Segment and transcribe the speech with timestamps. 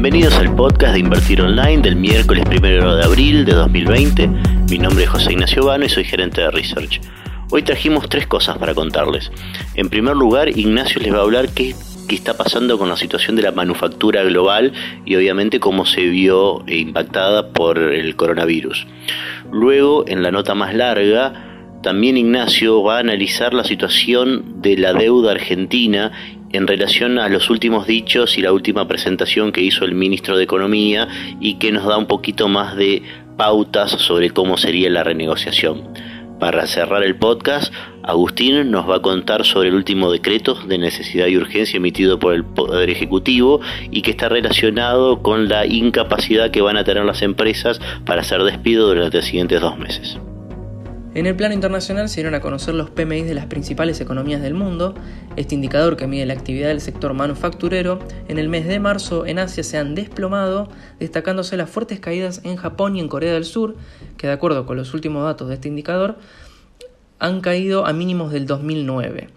[0.00, 4.28] Bienvenidos al podcast de Invertir Online del miércoles 1 de abril de 2020.
[4.70, 7.00] Mi nombre es José Ignacio Vano y soy gerente de Research.
[7.50, 9.32] Hoy trajimos tres cosas para contarles.
[9.74, 11.74] En primer lugar, Ignacio les va a hablar qué,
[12.08, 14.72] qué está pasando con la situación de la manufactura global
[15.04, 18.86] y obviamente cómo se vio impactada por el coronavirus.
[19.50, 21.48] Luego, en la nota más larga,
[21.82, 26.12] también Ignacio va a analizar la situación de la deuda argentina
[26.52, 30.44] en relación a los últimos dichos y la última presentación que hizo el ministro de
[30.44, 31.08] Economía
[31.40, 33.02] y que nos da un poquito más de
[33.36, 35.84] pautas sobre cómo sería la renegociación.
[36.40, 37.72] Para cerrar el podcast,
[38.04, 42.32] Agustín nos va a contar sobre el último decreto de necesidad y urgencia emitido por
[42.32, 47.22] el Poder Ejecutivo y que está relacionado con la incapacidad que van a tener las
[47.22, 50.18] empresas para hacer despido durante los siguientes dos meses.
[51.14, 54.52] En el plano internacional se dieron a conocer los PMI de las principales economías del
[54.52, 54.94] mundo.
[55.36, 57.98] Este indicador que mide la actividad del sector manufacturero
[58.28, 60.68] en el mes de marzo en Asia se han desplomado,
[61.00, 63.76] destacándose las fuertes caídas en Japón y en Corea del Sur,
[64.18, 66.18] que de acuerdo con los últimos datos de este indicador
[67.18, 69.28] han caído a mínimos del 2009.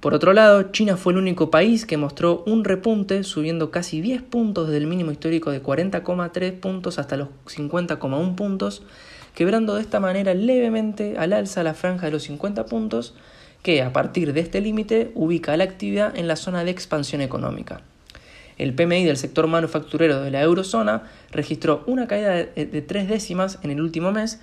[0.00, 4.22] Por otro lado, China fue el único país que mostró un repunte, subiendo casi 10
[4.22, 8.82] puntos desde el mínimo histórico de 40,3 puntos hasta los 50,1 puntos,
[9.34, 13.14] quebrando de esta manera levemente al alza la franja de los 50 puntos,
[13.62, 17.80] que a partir de este límite ubica la actividad en la zona de expansión económica.
[18.58, 23.70] El PMI del sector manufacturero de la eurozona registró una caída de, tres décimas en
[23.70, 24.40] el último mes,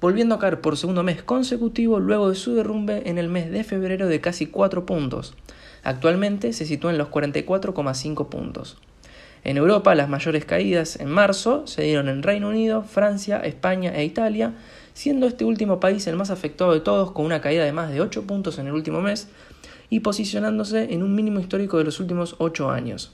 [0.00, 3.64] volviendo a caer por segundo mes consecutivo luego de su derrumbe en el mes de
[3.64, 5.34] febrero de casi 4 puntos.
[5.82, 8.78] Actualmente se sitúa en los 44,5 puntos.
[9.48, 14.04] En Europa, las mayores caídas en marzo se dieron en Reino Unido, Francia, España e
[14.04, 14.52] Italia,
[14.92, 18.02] siendo este último país el más afectado de todos con una caída de más de
[18.02, 19.28] 8 puntos en el último mes
[19.88, 23.12] y posicionándose en un mínimo histórico de los últimos 8 años.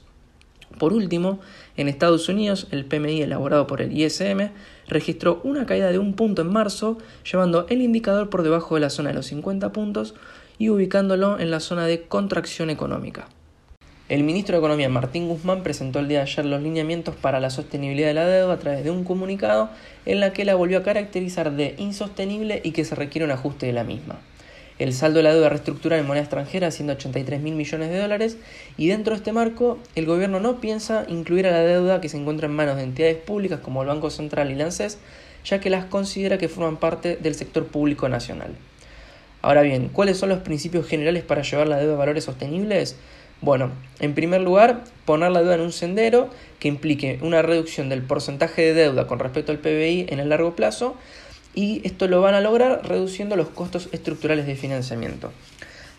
[0.77, 1.39] Por último,
[1.77, 4.49] en Estados Unidos, el PMI elaborado por el ISM
[4.89, 8.89] registró una caída de un punto en marzo, llevando el indicador por debajo de la
[8.89, 10.15] zona de los 50 puntos
[10.57, 13.29] y ubicándolo en la zona de contracción económica.
[14.07, 17.49] El ministro de Economía Martín Guzmán presentó el día de ayer los lineamientos para la
[17.49, 19.71] sostenibilidad de la deuda a través de un comunicado
[20.05, 23.65] en la que la volvió a caracterizar de insostenible y que se requiere un ajuste
[23.65, 24.19] de la misma.
[24.77, 27.97] El saldo de la deuda reestructurada en moneda extranjera asciende a 83 mil millones de
[27.97, 28.37] dólares
[28.77, 32.17] y dentro de este marco el gobierno no piensa incluir a la deuda que se
[32.17, 34.99] encuentra en manos de entidades públicas como el Banco Central y la ANSES,
[35.45, 38.51] ya que las considera que forman parte del sector público nacional.
[39.41, 42.97] Ahora bien, ¿cuáles son los principios generales para llevar la deuda a valores sostenibles?
[43.41, 46.29] Bueno, en primer lugar, poner la deuda en un sendero
[46.59, 50.55] que implique una reducción del porcentaje de deuda con respecto al PBI en el largo
[50.55, 50.95] plazo
[51.53, 55.31] y esto lo van a lograr reduciendo los costos estructurales de financiamiento.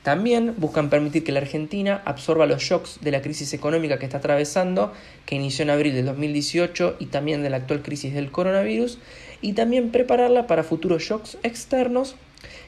[0.02, 4.18] También buscan permitir que la Argentina absorba los shocks de la crisis económica que está
[4.18, 4.92] atravesando,
[5.24, 8.98] que inició en abril del 2018 y también de la actual crisis del coronavirus,
[9.42, 12.14] y también prepararla para futuros shocks externos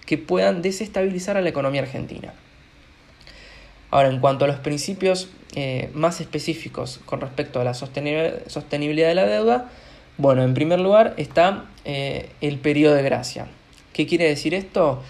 [0.05, 2.35] que puedan desestabilizar a la economía argentina.
[3.91, 9.15] Ahora, en cuanto a los principios eh, más específicos con respecto a la sostenibilidad de
[9.15, 9.71] la deuda,
[10.19, 13.47] bueno, en primer lugar está eh, el periodo de gracia.
[13.95, 15.03] ¿Qué quiere decir esto?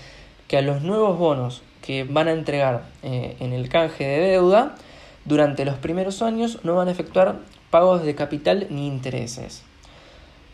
[0.47, 4.77] Que a los nuevos bonos que van a entregar eh, en el canje de deuda,
[5.25, 7.41] durante los primeros años no van a efectuar
[7.71, 9.65] pagos de capital ni intereses.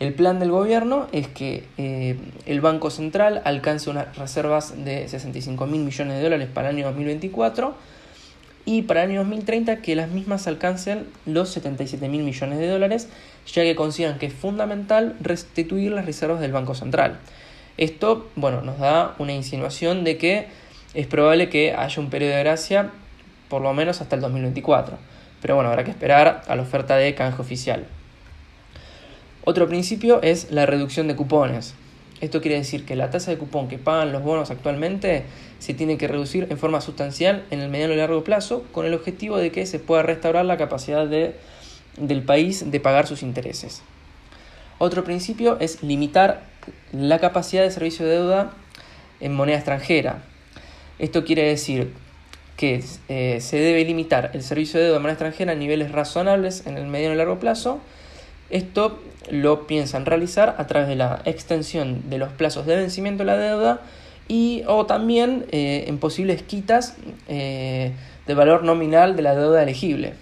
[0.01, 1.69] El plan del gobierno es que
[2.47, 6.87] el Banco Central alcance unas reservas de 65 mil millones de dólares para el año
[6.87, 7.77] 2024
[8.67, 13.09] y para el año 2030 que las mismas alcancen los 77 mil millones de dólares,
[13.47, 17.19] ya que consideran que es fundamental restituir las reservas del Banco Central.
[17.77, 20.47] Esto, bueno, nos da una insinuación de que
[20.95, 22.91] es probable que haya un periodo de gracia
[23.49, 24.97] por lo menos hasta el 2024.
[25.43, 27.87] Pero bueno, habrá que esperar a la oferta de canje oficial.
[29.45, 31.75] Otro principio es la reducción de cupones.
[32.25, 35.25] Esto quiere decir que la tasa de cupón que pagan los bonos actualmente
[35.59, 38.95] se tiene que reducir en forma sustancial en el mediano y largo plazo con el
[38.95, 41.37] objetivo de que se pueda restaurar la capacidad de,
[41.99, 43.83] del país de pagar sus intereses.
[44.79, 46.45] Otro principio es limitar
[46.93, 48.53] la capacidad de servicio de deuda
[49.21, 50.23] en moneda extranjera.
[50.99, 51.93] Esto quiere decir
[52.57, 56.67] que eh, se debe limitar el servicio de deuda en moneda extranjera a niveles razonables
[56.67, 57.81] en el mediano y largo plazo.
[58.55, 59.01] Esto
[59.33, 63.37] lo piensan realizar a través de la extensión de los plazos de vencimiento de la
[63.37, 63.81] deuda
[64.29, 66.95] y o también eh, en posibles quitas
[67.27, 67.91] eh,
[68.29, 70.15] de valor nominal de la deuda elegible,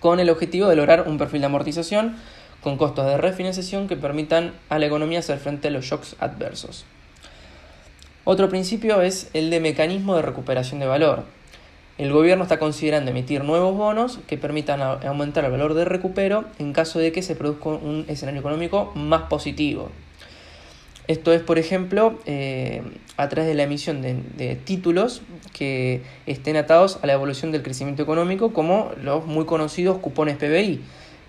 [0.00, 2.16] con el objetivo de lograr un perfil de amortización
[2.62, 6.86] con costos de refinanciación que permitan a la economía hacer frente a los shocks adversos.
[8.24, 11.24] Otro principio es el de mecanismo de recuperación de valor.
[11.98, 16.72] El gobierno está considerando emitir nuevos bonos que permitan aumentar el valor de recupero en
[16.72, 19.90] caso de que se produzca un escenario económico más positivo.
[21.08, 22.82] Esto es, por ejemplo, eh,
[23.16, 25.22] a través de la emisión de, títulos
[25.54, 30.82] que estén atados a la evolución del crecimiento económico, como los muy conocidos cupones PBI,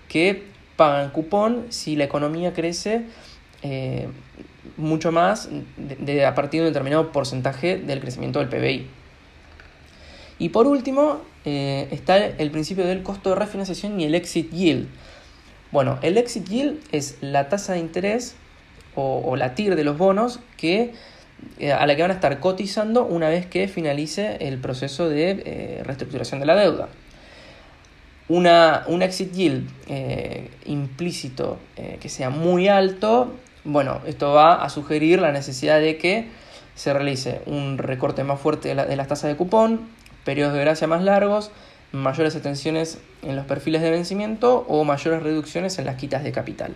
[0.06, 0.44] que
[0.76, 3.06] pagan cupón si la economía crece
[3.62, 4.08] eh,
[4.76, 8.99] mucho más a partir de un determinado porcentaje del crecimiento del PBI.
[10.40, 14.88] Y por último, eh, está el principio del costo de refinanciación y el exit yield.
[15.70, 18.34] Bueno, el exit yield es la tasa de interés
[18.94, 20.94] o, la TIR de los bonos que,
[21.58, 25.42] eh, a la que van a estar cotizando una vez que finalice el proceso de
[25.44, 26.88] eh, reestructuración de la deuda.
[28.28, 29.68] Un exit yield
[30.64, 31.58] implícito
[32.00, 33.34] que sea muy alto,
[33.64, 36.28] bueno, esto va a sugerir la necesidad de que
[36.76, 39.88] se realice un recorte más fuerte de, de las tasas de cupón,
[40.24, 41.50] periodos de gracia más largos,
[41.92, 46.74] mayores extensiones en los perfiles de vencimiento o mayores reducciones en las quitas de capital.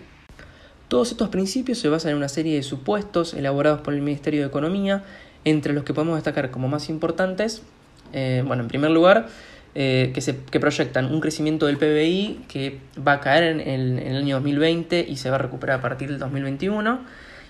[0.87, 4.47] Todos estos principios se basan en una serie de supuestos elaborados por el Ministerio de
[4.47, 5.03] Economía,
[5.43, 7.63] entre los que podemos destacar como más importantes,
[8.13, 9.27] eh, bueno, en primer lugar,
[9.73, 13.99] eh, que, se, que proyectan un crecimiento del PBI que va a caer en el,
[13.99, 16.99] en el, año 2020 y se va a recuperar a partir del 2021,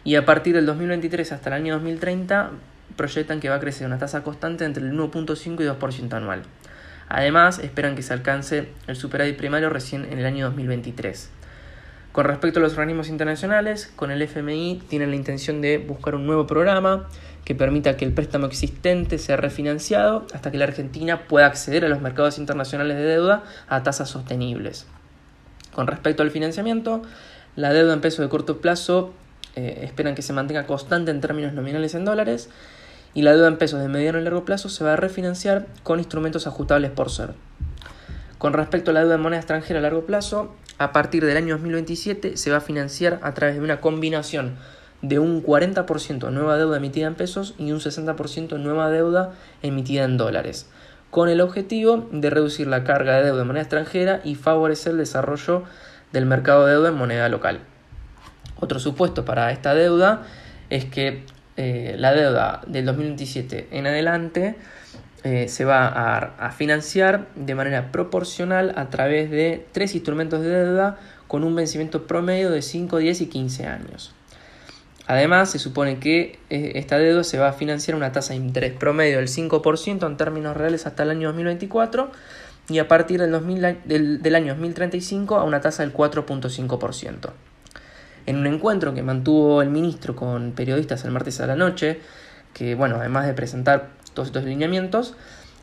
[0.04, 2.52] y a partir del 2023 hasta el año 2030
[2.96, 6.44] proyectan que va a crecer una tasa constante entre el 1.5 y 2% anual.
[7.08, 11.30] Además, esperan que se alcance el superávit primario recién en el año 2023.
[12.12, 16.26] Con respecto a los organismos internacionales, con el FMI tienen la intención de buscar un
[16.26, 17.08] nuevo programa
[17.44, 21.90] que permita que el préstamo existente sea refinanciado hasta que la Argentina pueda acceder a
[21.90, 24.88] los mercados internacionales de deuda a tasas sostenibles.
[25.74, 27.04] Con respecto al financiamiento,
[27.58, 29.14] la deuda en pesos de corto plazo
[29.56, 32.50] eh, esperan que se mantenga constante en términos nominales en dólares
[33.16, 36.00] y la deuda en pesos de mediano y largo plazo se va a refinanciar con
[36.00, 37.32] instrumentos ajustables por ser.
[38.38, 41.56] Con respecto a la deuda en moneda extranjera a largo plazo, a partir del año
[41.56, 44.58] 2027 se va a financiar a través de una combinación
[45.02, 50.18] de un 40% nueva deuda emitida en pesos y un 60% nueva deuda emitida en
[50.18, 50.70] dólares,
[51.10, 54.98] con el objetivo de reducir la carga de deuda en moneda extranjera y favorecer el
[54.98, 55.64] desarrollo
[56.12, 57.62] del mercado de deuda en moneda local.
[58.60, 60.24] Otro supuesto para esta deuda
[60.70, 61.24] es que
[61.58, 64.56] eh, la deuda del 2027 en adelante
[65.24, 65.88] eh, se va
[66.38, 72.06] a, financiar de manera proporcional a través de tres instrumentos de deuda con un vencimiento
[72.06, 74.14] promedio de 5, 10 y 15 años.
[75.08, 78.40] Además, se supone que eh, esta deuda se va a financiar a una tasa de
[78.40, 82.12] interés promedio del 5% en términos reales hasta el año 2024
[82.70, 87.32] y a partir del, del, del año 2035 a una tasa del 4.5%.
[88.26, 92.00] En un encuentro que mantuvo el ministro con periodistas el martes a la noche,
[92.54, 95.16] que bueno, además de presentar todos estos lineamientos,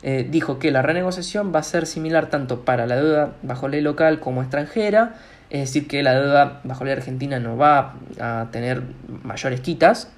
[0.05, 3.79] eh, dijo que la renegociación va a ser similar tanto para la deuda bajo ley
[3.79, 5.15] local como extranjera,
[5.49, 8.83] es decir, que la deuda bajo ley argentina no va a tener
[9.23, 10.09] mayores quitas.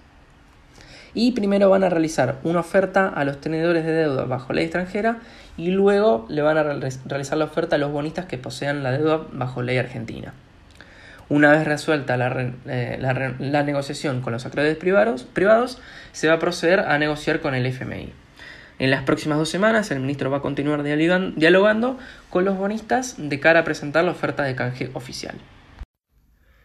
[1.13, 5.19] Y primero van a realizar una oferta a los tenedores de deuda bajo ley extranjera
[5.55, 9.21] y luego le van a realizar la oferta a los bonistas que posean la deuda
[9.31, 10.33] bajo ley argentina.
[11.27, 15.79] Una vez resuelta la, eh, la negociación con los acreedores privados, privados,
[16.11, 18.13] se va a proceder a negociar con el FMI.
[18.77, 21.97] En las próximas dos semanas el ministro va a continuar dialogando
[22.29, 25.35] con los bonistas de cara a presentar la oferta de canje oficial.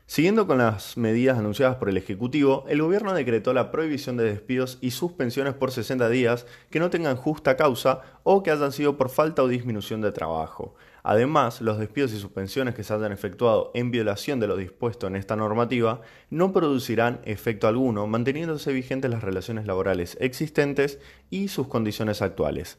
[0.06, 4.78] Siguiendo con las medidas anunciadas por el Ejecutivo, el gobierno decretó la prohibición de despidos
[4.80, 9.08] y suspensiones por 60 días que no tengan justa causa o que hayan sido por
[9.08, 10.74] falta o disminución de trabajo.
[11.02, 15.16] Además, los despidos y suspensiones que se hayan efectuado en violación de lo dispuesto en
[15.16, 20.98] esta normativa no producirán efecto alguno, manteniéndose vigentes las relaciones laborales existentes
[21.30, 22.78] y sus condiciones actuales.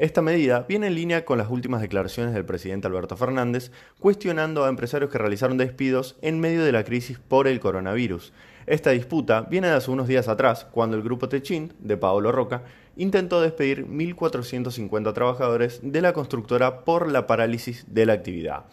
[0.00, 4.70] Esta medida viene en línea con las últimas declaraciones del presidente Alberto Fernández, cuestionando a
[4.70, 8.32] empresarios que realizaron despidos en medio de la crisis por el coronavirus.
[8.66, 12.62] Esta disputa viene de hace unos días atrás, cuando el grupo Techint, de Paolo Roca,
[12.96, 18.64] intentó despedir 1.450 trabajadores de la constructora por la parálisis de la actividad.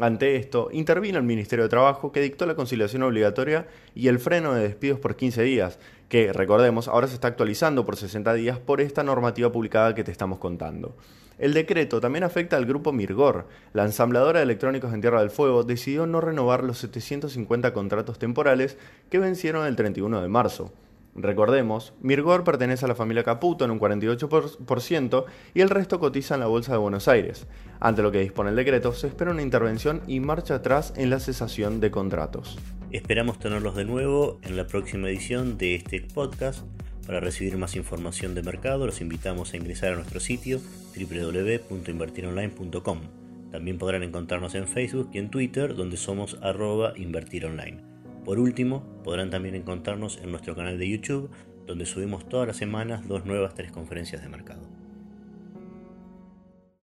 [0.00, 4.54] Ante esto, intervino el Ministerio de Trabajo que dictó la conciliación obligatoria y el freno
[4.54, 8.80] de despidos por 15 días, que, recordemos, ahora se está actualizando por 60 días por
[8.80, 10.96] esta normativa publicada que te estamos contando.
[11.38, 13.48] El decreto también afecta al grupo Mirgor.
[13.72, 18.78] La ensambladora de electrónicos en Tierra del Fuego decidió no renovar los 750 contratos temporales
[19.10, 20.72] que vencieron el 31 de marzo.
[21.14, 26.40] Recordemos, Mirgor pertenece a la familia Caputo en un 48% y el resto cotiza en
[26.40, 27.46] la Bolsa de Buenos Aires.
[27.80, 31.20] Ante lo que dispone el decreto, se espera una intervención y marcha atrás en la
[31.20, 32.58] cesación de contratos.
[32.92, 36.64] Esperamos tenerlos de nuevo en la próxima edición de este podcast.
[37.06, 40.62] Para recibir más información de mercado, los invitamos a ingresar a nuestro sitio
[40.96, 43.00] www.invertironline.com.
[43.50, 47.91] También podrán encontrarnos en Facebook y en Twitter, donde somos arroba invertironline.
[48.24, 51.30] Por último, podrán también encontrarnos en nuestro canal de YouTube,
[51.66, 54.81] donde subimos todas las semanas dos nuevas tres conferencias de mercado.